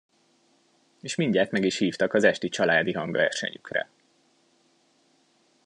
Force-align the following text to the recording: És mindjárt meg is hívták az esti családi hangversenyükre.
És 1.01 1.15
mindjárt 1.15 1.51
meg 1.51 1.63
is 1.65 1.77
hívták 1.77 2.13
az 2.13 2.23
esti 2.23 2.49
családi 2.49 2.91
hangversenyükre. 2.91 3.89